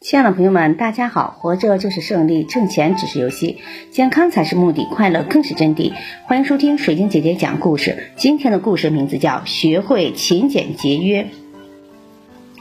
[0.00, 1.36] 亲爱的朋友们，大家好！
[1.36, 3.58] 活着就是胜利，挣钱只是游戏，
[3.90, 5.92] 健康才是目的，快乐更是真谛。
[6.28, 8.04] 欢迎收听水晶姐姐讲故事。
[8.14, 11.24] 今天的故事名字叫《学会勤俭节约》。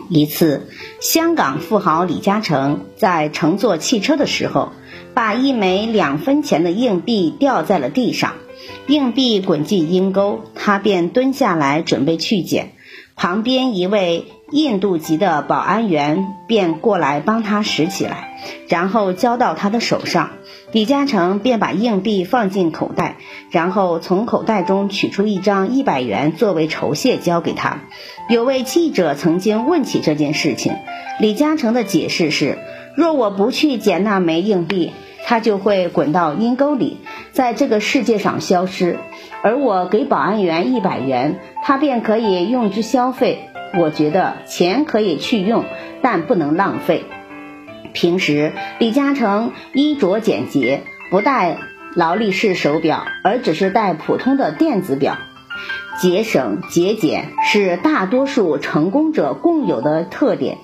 [0.10, 0.68] 一次，
[1.00, 4.72] 香港富豪李嘉诚在乘坐汽车的时候，
[5.14, 8.34] 把一枚两分钱的硬币掉在了地上，
[8.88, 12.72] 硬币滚进阴沟，他便蹲下来准备去捡。
[13.16, 18.38] 旁边一位印度籍的保安员便过来帮他拾起来，
[18.70, 20.30] 然后交到他的手上。
[20.72, 23.18] 李嘉诚便把硬币放进口袋，
[23.52, 27.82] 然后从口袋中取出一张一百元作为酬谢交给他。
[28.30, 30.76] 有位记者曾经问起这件事情，
[31.20, 32.58] 李嘉诚的解释是：
[32.96, 34.94] 若我不去捡那枚硬币。
[35.30, 37.00] 他就会滚到阴沟里，
[37.34, 38.98] 在这个世界上消失。
[39.42, 43.47] 而我给保安员一百元，他便可以用之消费。
[43.76, 45.66] 我觉得钱可以去用，
[46.02, 47.06] 但不能浪费。
[47.94, 51.58] 平时李嘉诚衣着简洁，不戴
[51.96, 55.18] 劳力士手表，而只是戴普通的电子表。
[56.00, 60.58] 节省节俭是大多数成功者共有的特点。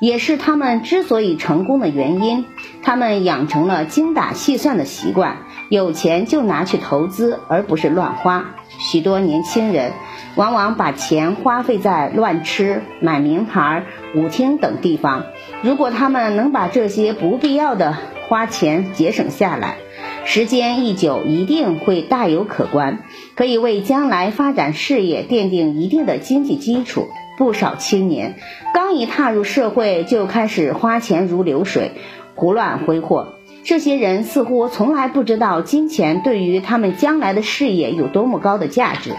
[0.00, 2.46] 也是他们之所以成功的原因。
[2.82, 8.54] 他们养成了精打细算的习惯，有钱就拿去投资，而不是乱花。
[8.78, 9.92] 许多年轻人
[10.36, 15.24] 往往把钱花费在乱吃、买名牌、舞厅等地方。
[15.62, 17.96] 如果他们能把这些不必要的
[18.28, 19.76] 花钱节省下来，
[20.24, 23.00] 时间一久，一定会大有可观，
[23.34, 27.08] 可以为将来发展事业奠定一定的经济基础。
[27.36, 28.34] 不少青年
[28.74, 31.92] 刚一踏入社会就开始花钱如流水，
[32.34, 33.34] 胡乱挥霍。
[33.62, 39.12] 这些人似乎从来不知道金钱对于他们将来的事业有多么高的价值。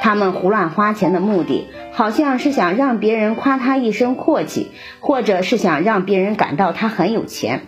[0.00, 7.62] 他们胡乱花钱的目的，好像是想让别人夸他一声阔气，或者是想让别人感到他很有钱。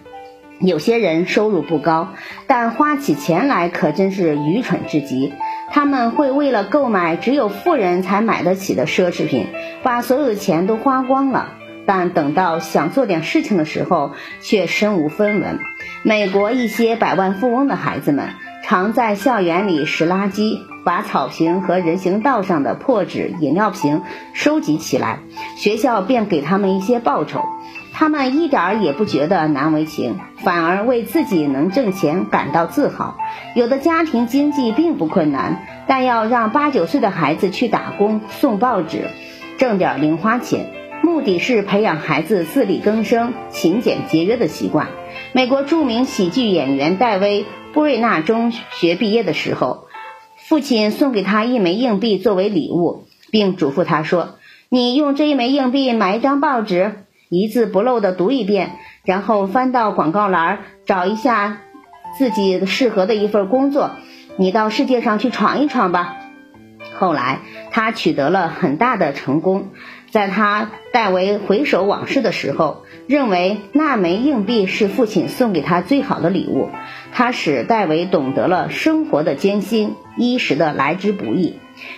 [0.61, 2.09] 有些人收入不高，
[2.47, 5.33] 但花起钱来可真是愚蠢至极。
[5.71, 9.47] 他们会为了购买只有富人才买得起的奢侈品，
[9.83, 11.55] 把所有的钱都花光了。
[11.87, 15.59] 但等到想做点事情的时候，却身无分文。
[16.03, 18.29] 美国一些百万富翁的孩子们，
[18.65, 24.03] 常在校园里拾垃圾，把草坪和人行道上的破纸、饮料瓶
[24.33, 25.19] 收集起来，
[25.57, 27.45] 学校便给他们一些报酬。
[27.93, 33.19] 他们一点儿也不觉得难为情，反而为自己能挣钱感到自豪。
[33.55, 39.09] 有的家庭经济并不困难，但要让八九岁的孩子去打工送报纸，
[39.59, 40.71] 挣点零花钱，
[41.03, 44.89] 目的是培养孩子自力更生、勤俭节约的习惯。
[45.33, 49.87] 美国著名喜剧演员戴维·布瑞纳中学毕业的时候，
[50.37, 54.37] 父亲送给他一枚硬币作为礼物，并嘱咐他说
[54.69, 58.73] ：“你用这一枚硬币买一张报纸。”一字不漏地读一遍，
[59.05, 61.59] 然后翻到广告栏找一下
[62.19, 63.93] 自己适合的一份工作。
[64.37, 66.17] 你到世界上去闯一闯吧。
[66.99, 67.39] 后来
[67.71, 69.69] 他取得了很大的成功。
[70.11, 76.71] 在他戴维回首往事的时候，认为那枚硬币是父亲送给他最好的礼物。
[77.13, 81.55] 它使戴维懂得了生活的艰辛，衣食的来之不易。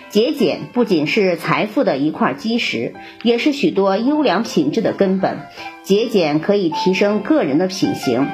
[0.09, 5.39] 节俭不仅是财富的一块基石，也是许多优良品质的根本。
[5.83, 8.27] 节俭可以提升个人的品行，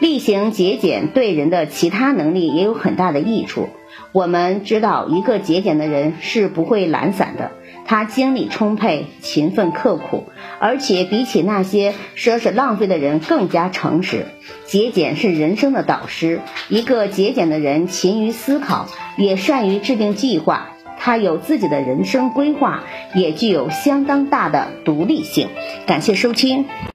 [0.00, 3.68] 例行节俭对人的其他能力也有很大的益处。
[4.14, 7.50] 我们知道，一个节俭的人是不会懒散的。
[7.84, 10.28] 他精力充沛、勤奋刻苦，
[10.60, 14.26] 而且比起那些奢侈浪费的人更加诚实。
[14.66, 16.40] 节俭是人生的导师。
[16.68, 18.86] 一个节俭的人勤于思考，
[19.16, 20.68] 也善于制定计划。
[20.96, 22.84] 他有自己的人生规划，
[23.16, 25.48] 也具有相当大的独立性。
[25.86, 26.66] 感谢收听。